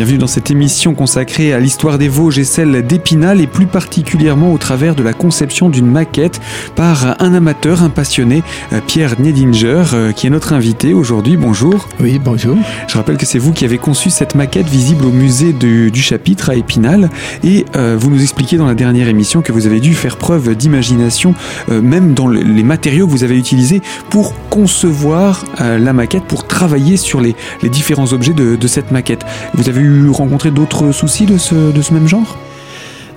[0.00, 4.50] Bienvenue dans cette émission consacrée à l'histoire des Vosges et celle d'Épinal et plus particulièrement
[4.50, 6.40] au travers de la conception d'une maquette
[6.74, 8.42] par un amateur, un passionné,
[8.72, 11.36] euh, Pierre Nedinger, euh, qui est notre invité aujourd'hui.
[11.36, 11.86] Bonjour.
[12.00, 12.56] Oui, bonjour.
[12.88, 16.48] Je rappelle que c'est vous qui avez conçu cette maquette visible au musée du, chapitre
[16.48, 17.10] à Épinal
[17.44, 20.56] et euh, vous nous expliquiez dans la dernière émission que vous avez dû faire preuve
[20.56, 21.34] d'imagination
[21.68, 27.20] même dans les matériaux que vous avez utilisés pour concevoir la maquette, pour travailler sur
[27.20, 29.26] les, différents objets de, de cette maquette.
[29.54, 32.36] Vous avez eu rencontré d'autres soucis de ce, même genre?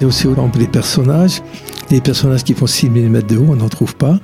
[0.02, 0.28] Et aussi
[0.60, 1.42] les personnages,
[1.90, 4.20] les personnages qui font 6 mm de haut, on n'en trouve pas.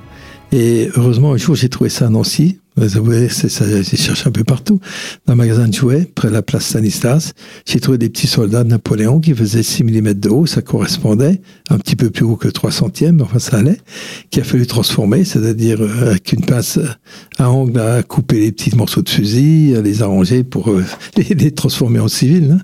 [0.52, 2.59] Et heureusement, un jour, j'ai trouvé ça à Nancy.
[2.78, 4.80] Ça, j'ai cherché un peu partout.
[5.26, 7.34] Dans un magasin de jouets, près de la place Stanislas,
[7.66, 10.46] j'ai trouvé des petits soldats de Napoléon qui faisaient 6 mm de haut.
[10.46, 13.78] Ça correspondait un petit peu plus haut que 3 centièmes, enfin ça allait,
[14.30, 16.78] qui a fallu transformer, c'est-à-dire euh, avec une pince
[17.38, 20.84] à angle à couper les petits morceaux de fusil, à les arranger pour euh,
[21.16, 22.62] les, transformer en civil, hein,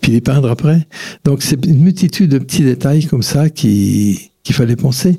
[0.00, 0.86] puis les peindre après.
[1.24, 5.18] Donc c'est une multitude de petits détails comme ça qui qu'il fallait penser.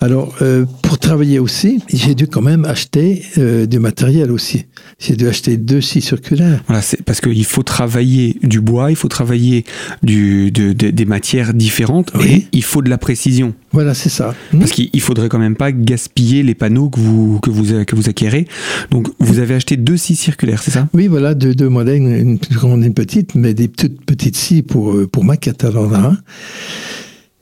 [0.00, 4.66] Alors, euh, pour travailler aussi, j'ai dû quand même acheter euh, du matériel aussi.
[4.98, 6.62] J'ai dû acheter deux scies circulaires.
[6.66, 9.64] Voilà, c'est parce qu'il faut travailler du bois, il faut travailler
[10.02, 13.54] du, des matières différentes et il faut de la précision.
[13.72, 14.34] Voilà, c'est ça.
[14.58, 18.10] Parce qu'il faudrait quand même pas gaspiller les panneaux que vous, que vous, que vous
[18.10, 18.46] acquérez.
[18.90, 20.86] Donc, vous avez acheté deux scies circulaires, c'est ça?
[20.92, 24.36] Oui, voilà, deux, deux modèles, une plus grande et une petite, mais des toutes petites
[24.36, 25.64] scies pour, euh, pour maquette.
[25.64, 26.14] Alors là,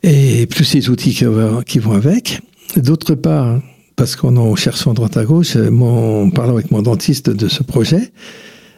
[0.05, 1.19] et plus les outils
[1.65, 2.41] qui vont avec.
[2.77, 3.59] D'autre part,
[3.95, 8.11] parce qu'en cherchant droite à gauche, en parlant avec mon dentiste de ce projet,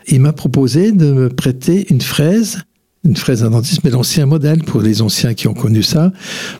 [0.07, 2.59] il m'a proposé de me prêter une fraise
[3.07, 6.11] une fraise à dentiste, mais l'ancien modèle pour les anciens qui ont connu ça.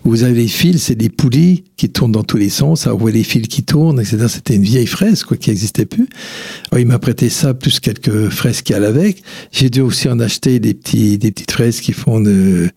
[0.03, 2.88] Vous avez les fils, c'est des poulies qui tournent dans tous les sens.
[2.88, 4.25] Vous voyez les fils qui tournent, etc.
[4.29, 6.07] C'était une vieille fraise, quoi, qui n'existait plus.
[6.77, 9.21] Il m'a prêté ça, plus quelques fraises qu'il y avec.
[9.51, 12.69] J'ai dû aussi en acheter des petits, des petites fraises qui font de,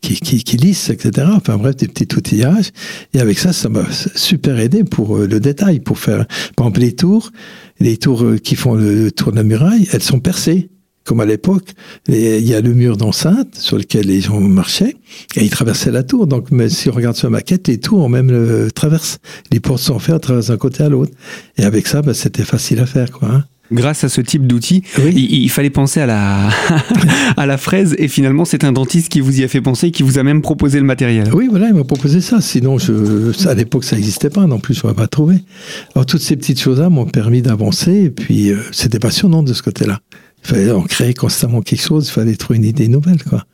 [0.00, 1.28] qui, qui, qui lissent, etc.
[1.34, 2.70] Enfin bref, des petits outillages.
[3.12, 6.26] Et avec ça, ça m'a super aidé pour euh, le détail, pour faire,
[6.56, 7.30] par exemple, les tours,
[7.78, 10.70] les tours euh, qui font le tour de la muraille, elles sont percées
[11.08, 11.70] comme à l'époque,
[12.06, 14.94] il y a le mur d'enceinte sur lequel les gens marchaient
[15.36, 16.26] et ils traversaient la tour.
[16.26, 19.18] Donc, mais si on regarde sur la maquette, les tours ont même le traverse.
[19.50, 21.12] Les portes sont faites, traversent d'un côté à l'autre.
[21.56, 23.30] Et avec ça, bah, c'était facile à faire, quoi.
[23.30, 23.44] Hein.
[23.72, 26.48] Grâce à ce type d'outil, il, fallait penser à la,
[27.36, 29.90] à la fraise et finalement c'est un dentiste qui vous y a fait penser et
[29.90, 31.28] qui vous a même proposé le matériel.
[31.34, 32.40] Oui, voilà, il m'a proposé ça.
[32.40, 35.36] Sinon, je, à l'époque, ça n'existait pas non plus, je ne pas trouvé.
[35.94, 39.62] Alors toutes ces petites choses-là m'ont permis d'avancer et puis euh, c'était passionnant de ce
[39.62, 40.00] côté-là.
[40.44, 43.44] Il fallait en créer constamment quelque chose, il fallait trouver une idée nouvelle, quoi.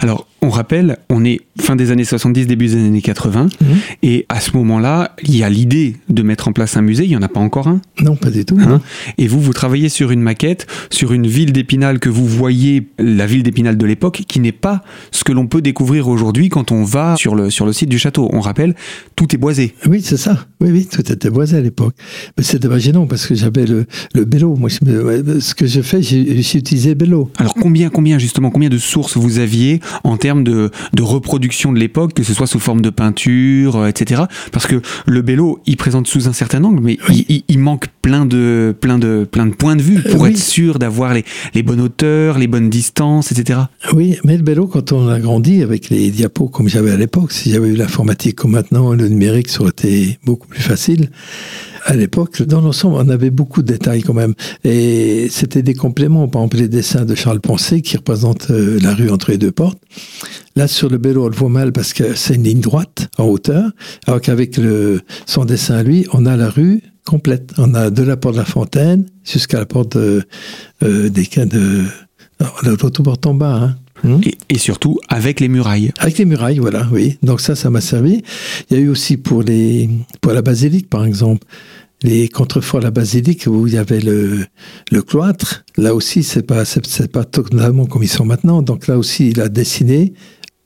[0.00, 3.76] Alors, on rappelle, on est fin des années 70, début des années 80, mhm.
[4.02, 7.10] et à ce moment-là, il y a l'idée de mettre en place un musée, il
[7.10, 8.58] n'y en a pas encore un Non, pas du tout.
[8.60, 8.80] Hein
[9.18, 13.26] et vous, vous travaillez sur une maquette, sur une ville d'Épinal que vous voyez, la
[13.26, 16.82] ville d'Épinal de l'époque, qui n'est pas ce que l'on peut découvrir aujourd'hui quand on
[16.82, 18.28] va sur le, sur le site du château.
[18.32, 18.74] On rappelle,
[19.16, 19.74] tout est boisé.
[19.86, 20.46] Oui, c'est ça.
[20.60, 21.94] Oui, oui, tout était boisé à l'époque.
[22.36, 24.24] Mais c'était pas gênant parce que j'avais le, le.
[24.56, 26.96] Moi, ce que je fais, j'ai utilisé.
[27.38, 29.61] Alors, combien, combien, justement, combien de sources vous aviez
[30.04, 33.86] en termes de, de reproduction de l'époque, que ce soit sous forme de peinture, euh,
[33.88, 34.22] etc.
[34.52, 36.98] Parce que le bélo, il présente sous un certain angle, mais
[37.48, 41.14] il, manque plein de, plein, de, plein de points de vue pour être sûr d'avoir
[41.14, 41.24] les,
[41.54, 43.60] les bonnes hauteurs, les bonnes distances, etc.
[43.92, 47.32] Oui, mais le bélo, quand on a grandi avec les diapos comme j'avais à l'époque,
[47.32, 51.10] si j'avais eu l'informatique comme maintenant, le numérique, ça aurait été beaucoup plus facile
[51.84, 54.34] à l'époque, dans l'ensemble, on avait beaucoup de détails quand même.
[54.64, 56.28] Et c'était des compléments.
[56.28, 59.52] Par exemple, les dessins de Charles Poncet qui représentent euh, la rue entre les deux
[59.52, 59.78] portes.
[60.54, 63.24] Là, sur le vélo, on le voit mal parce que c'est une ligne droite en
[63.24, 63.70] hauteur.
[64.06, 64.60] Alors qu'avec
[65.26, 67.52] son dessin lui, on a la rue complète.
[67.58, 70.22] On a de la porte de la Fontaine jusqu'à la porte de,
[70.82, 71.84] euh, des de,
[72.62, 73.54] l'autoporte en bas.
[73.54, 73.76] Hein.
[74.04, 74.20] Hmm.
[74.48, 75.92] Et, surtout avec les murailles.
[75.98, 77.18] Avec les murailles, voilà, oui.
[77.22, 78.22] Donc ça, ça m'a servi.
[78.70, 79.88] Il y a eu aussi pour les
[80.20, 81.46] pour la basilique, par exemple,
[82.02, 84.44] les contreforts à la basilique où il y avait le,
[84.90, 85.64] le cloître.
[85.76, 88.62] Là aussi, c'est pas c'est pas totalement comme ils sont maintenant.
[88.62, 90.14] Donc là aussi, il a dessiné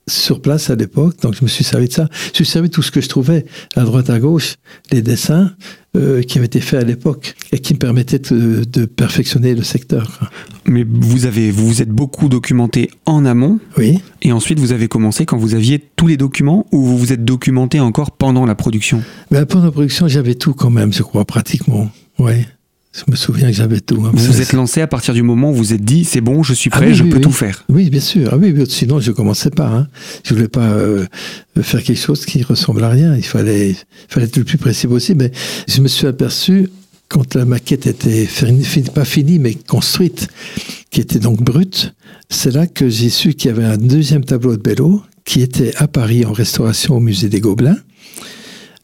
[0.08, 2.08] sur place à l'époque, donc je me suis servi de ça.
[2.12, 3.44] Je me suis servi de tout ce que je trouvais
[3.74, 4.54] à droite à gauche,
[4.92, 5.52] les dessins
[5.96, 10.30] euh, qui avaient été faits à l'époque et qui me permettaient de, perfectionner le secteur.
[10.64, 13.58] Mais vous avez, vous vous êtes beaucoup documenté en amont.
[13.78, 13.98] Oui.
[14.22, 17.24] Et ensuite, vous avez commencé quand vous aviez tous les documents ou vous vous êtes
[17.24, 19.02] documenté encore pendant la production?
[19.30, 21.90] Ben, Pendant la production, j'avais tout quand même, je crois, pratiquement.
[22.18, 22.46] Oui.
[22.96, 24.02] Je me souviens que j'avais tout.
[24.06, 24.12] Hein.
[24.14, 26.54] Vous vous êtes lancé à partir du moment où vous êtes dit c'est bon, je
[26.54, 27.64] suis ah prêt, je peux tout faire.
[27.68, 28.30] Oui, bien sûr.
[28.32, 29.68] Ah oui, sinon je commençais pas.
[29.68, 29.88] Hein.
[30.24, 31.04] Je voulais pas euh,
[31.60, 33.14] faire quelque chose qui ressemble à rien.
[33.14, 33.76] Il fallait, il
[34.08, 35.24] fallait être le plus précis possible.
[35.24, 35.32] Mais
[35.68, 36.70] je me suis aperçu
[37.08, 38.28] quand la maquette était
[38.94, 40.28] pas finie, mais construite,
[40.90, 41.94] qui était donc brute,
[42.30, 45.74] c'est là que j'ai su qu'il y avait un deuxième tableau de Bello qui était
[45.76, 47.76] à Paris en restauration au musée des Gobelins.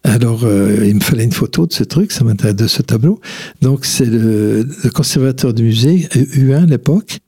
[0.05, 3.21] Alors, euh, il me fallait une photo de ce truc, ça de ce tableau.
[3.61, 7.21] Donc, c'est le, conservateur du musée, U1 à l'époque,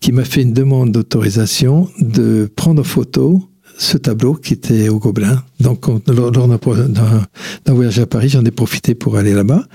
[0.00, 3.42] qui m'a fait une demande d'autorisation de prendre en photo
[3.78, 5.42] ce tableau qui était au Gobelin.
[5.60, 9.66] Donc, lors d'un voyage à Paris, j'en ai profité pour aller là-bas.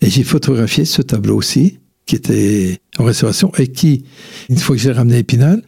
[0.00, 4.04] Et j'ai photographié ce tableau aussi, qui était en restauration, et qui,
[4.48, 5.62] une fois que j'ai ramené Épinal,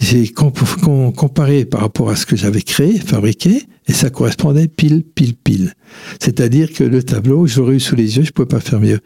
[0.00, 5.34] j'ai comparé par rapport à ce que j'avais créé, fabriqué, et ça correspondait pile, pile,
[5.34, 5.74] pile.
[6.20, 9.00] C'est-à-dire que le tableau, j'aurais eu sous les yeux, je pouvais pas faire mieux.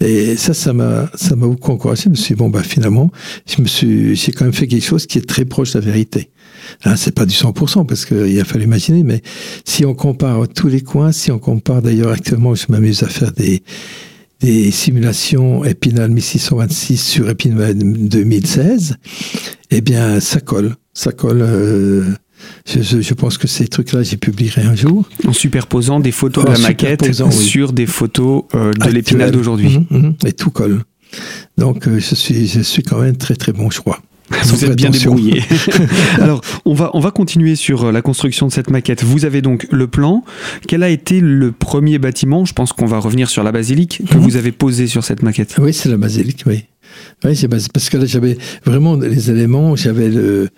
[0.00, 2.04] Et ça, ça m'a, ça m'a beaucoup encouragé.
[2.04, 3.12] Je me suis dit, bon, bah, finalement,
[3.46, 5.84] je me suis, j'ai quand même fait quelque chose qui est très proche de la
[5.84, 6.30] vérité.
[6.84, 9.22] Hein, c'est pas du 100% parce qu'il a fallu imaginer, mais
[9.64, 13.32] si on compare tous les coins, si on compare d'ailleurs actuellement, je m'amuse à faire
[13.32, 13.62] des,
[14.40, 18.96] des simulations Épinal 1626 sur Épinal 2016,
[19.70, 20.74] eh bien, ça colle.
[20.94, 21.42] Ça colle.
[21.42, 22.04] Euh,
[22.66, 25.08] je, pense que ces trucs-là, j'y publierai un jour.
[25.26, 29.86] En superposant des photos de la maquette sur des photos euh, de l'Épinal d'aujourd'hui.
[29.90, 30.82] Mhm, mhm, et tout colle.
[31.58, 34.00] Donc, euh, je, suis, je suis quand même très très bon, je crois.
[34.44, 35.42] Vous êtes bien débrouillé.
[36.20, 39.02] Alors, on va, on va continuer sur la construction de cette maquette.
[39.02, 40.24] Vous avez donc le plan.
[40.68, 42.44] Quel a été le premier bâtiment?
[42.44, 44.22] Je pense qu'on va revenir sur la basilique que mhm.
[44.22, 45.56] vous avez posé sur cette maquette.
[45.58, 46.64] Oui, c'est la basilique, oui.
[47.24, 47.38] Oui,
[47.72, 50.48] parce que là, j'avais vraiment les éléments, j'avais le,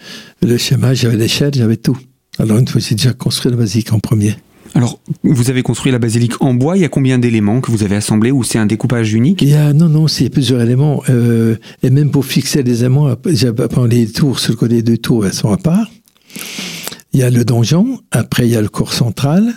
[0.42, 1.98] le schéma, j'avais l'échelle, j'avais tout.
[2.38, 4.36] Alors, une fois, j'ai déjà construit la basilique en premier.
[4.74, 6.76] Alors, vous avez construit la basilique en bois.
[6.76, 9.42] Il y a combien d'éléments que vous avez assemblés ou c'est un découpage unique?
[9.42, 11.02] Il y a, Non, non, c'est plusieurs éléments.
[11.10, 13.14] Euh, et même pour fixer les éléments,
[13.88, 15.90] les tours, sur le côté des deux tours, elles sont à part.
[17.12, 18.00] Il y a le donjon.
[18.10, 19.52] Après, il y a le corps central.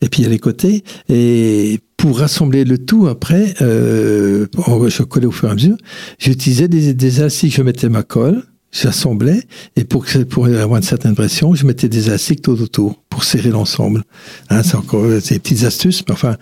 [0.00, 0.84] Et puis, il y a les côtés.
[1.08, 4.48] Et pour rassembler le tout, après, euh,
[4.88, 5.76] je collais au fur et à mesure,
[6.18, 7.20] j'utilisais des, des
[7.52, 9.42] je mettais ma colle j'assemblais
[9.76, 13.50] et pour, pour avoir une certaine pression, je mettais des élastiques tout autour pour serrer
[13.50, 14.02] l'ensemble.
[14.48, 16.36] Hein, c'est encore des petites astuces, mais enfin,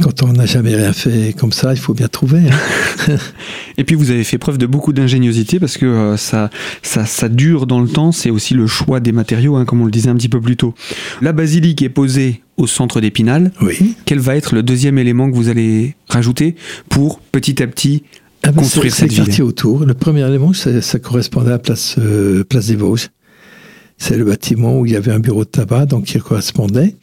[0.00, 2.40] quand on n'a jamais rien fait comme ça, il faut bien trouver.
[2.48, 3.16] Hein.
[3.76, 6.48] et puis vous avez fait preuve de beaucoup d'ingéniosité parce que euh, ça,
[6.82, 8.10] ça, ça dure dans le temps.
[8.10, 10.56] C'est aussi le choix des matériaux, hein, comme on le disait un petit peu plus
[10.56, 10.74] tôt.
[11.20, 13.52] La basilique est posée au centre d'Épinal.
[13.60, 13.94] Oui.
[14.06, 16.54] Quel va être le deuxième élément que vous allez rajouter
[16.88, 18.02] pour petit à petit
[18.42, 19.42] ah ben, construire cette ville.
[19.42, 19.84] autour.
[19.84, 23.08] Le premier élément, ça, correspondait à la place, euh, place des Vosges.
[23.98, 26.96] C'est le bâtiment où il y avait un bureau de tabac, donc qui correspondait.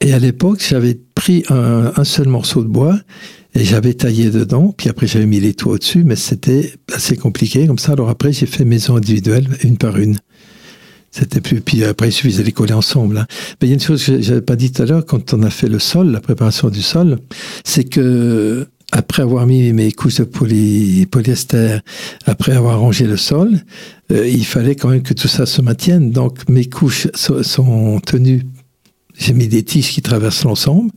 [0.00, 2.98] Et à l'époque, j'avais pris un, un, seul morceau de bois
[3.54, 4.74] et j'avais taillé dedans.
[4.76, 7.92] Puis après, j'avais mis les toits au-dessus, mais c'était assez compliqué comme ça.
[7.92, 10.18] Alors après, j'ai fait maison individuelle, une par une.
[11.10, 11.60] C'était plus.
[11.60, 13.18] Puis après, il suffisait de les coller ensemble.
[13.18, 13.26] Hein.
[13.60, 15.42] Mais il y a une chose que j'avais pas dit tout à l'heure quand on
[15.42, 17.18] a fait le sol, la préparation du sol,
[17.64, 20.24] c'est que après avoir mis mes couches de
[21.04, 21.78] polyester,
[22.26, 23.60] après avoir rangé le sol,
[24.12, 26.10] euh, il fallait quand même que tout ça se maintienne.
[26.10, 28.44] Donc mes couches sont tenues.
[29.18, 30.90] J'ai mis des tiges qui traversent l'ensemble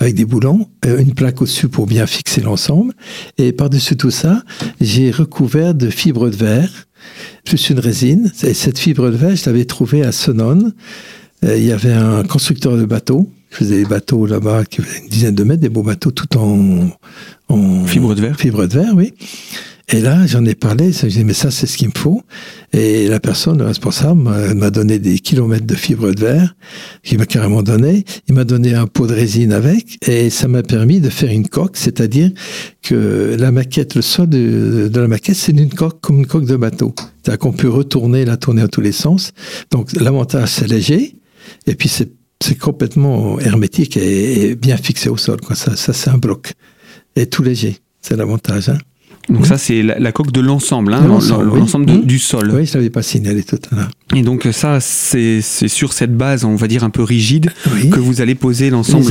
[0.00, 2.92] avec des boulons, euh, une plaque au-dessus pour bien fixer l'ensemble.
[3.38, 4.42] Et par-dessus tout ça,
[4.80, 6.88] j'ai recouvert de fibres de verre,
[7.44, 8.32] plus une résine.
[8.42, 10.74] Et cette fibre de verre, je l'avais trouvée à Sonone.
[11.44, 15.02] Euh, il y avait un constructeur de bateaux je faisais des bateaux là-bas qui faisaient
[15.02, 16.88] une dizaine de mètres, des beaux bateaux tout en,
[17.48, 18.36] en fibre de verre.
[18.36, 19.12] Fibre de verre, oui.
[19.88, 22.22] Et là, j'en ai parlé, j'ai dit, mais ça, c'est ce qu'il me faut.
[22.72, 24.22] Et la personne, le responsable,
[24.54, 26.54] m'a donné des kilomètres de fibre de verre,
[27.02, 28.04] qu'il m'a carrément donné.
[28.26, 31.46] Il m'a donné un pot de résine avec, et ça m'a permis de faire une
[31.46, 32.30] coque, c'est-à-dire
[32.80, 36.46] que la maquette, le sol de, de la maquette, c'est une coque comme une coque
[36.46, 36.94] de bateau.
[37.22, 39.32] C'est-à-dire qu'on peut retourner, la tourner dans tous les sens.
[39.70, 41.16] Donc, l'avantage, c'est léger,
[41.66, 42.08] et puis c'est
[42.42, 45.40] c'est complètement hermétique et, bien fixé au sol.
[45.40, 45.56] Quoi.
[45.56, 46.52] Ça, ça c'est un bloc.
[47.16, 47.78] Et tout léger.
[48.00, 48.68] C'est l'avantage.
[48.68, 48.78] Hein.
[49.28, 52.04] Donc ça, c'est la, coque de l'ensemble, hein, l'ensemble mmh.
[52.04, 52.50] du sol.
[52.52, 53.90] Oui, je ne l'avais pas signalé tout à l'heure.
[54.16, 57.50] Et donc ça, c'est sur cette base, on va dire un peu rigide,
[57.92, 59.06] que vous allez poser l'ensemble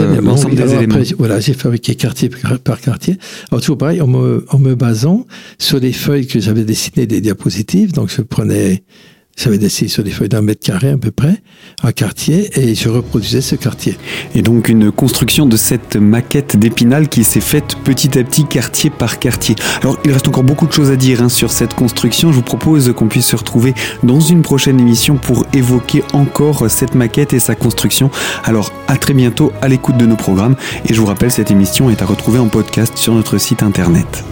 [0.54, 1.00] des éléments.
[1.18, 2.30] voilà, j'ai fabriqué quartier
[2.64, 3.18] par quartier.
[3.52, 5.26] Alors toujours pareil, en me, en me basant
[5.58, 7.94] sur les feuilles que j'avais dessinées des diapositives.
[7.94, 8.84] Donc je prenais
[9.38, 11.42] j'avais dessiné sur des feuilles d'un mètre carré à peu près,
[11.84, 13.98] un quartier, et je reproduisais ce quartier.
[14.36, 18.90] Et donc une construction de cette maquette d'Épinal qui s'est faite petit à petit, quartier
[18.90, 19.56] par quartier.
[19.82, 22.32] Alors il reste encore beaucoup de choses à dire hein, sur cette construction.
[22.32, 23.74] Je vous propose qu'on puisse se retrouver
[24.04, 28.12] dans une prochaine émission pour évoquer encore cette maquette et sa construction.
[28.44, 30.56] Alors à très bientôt à l'écoute de nos programmes.
[30.88, 34.24] Et je vous rappelle, cette émission est à retrouver en podcast sur notre site internet.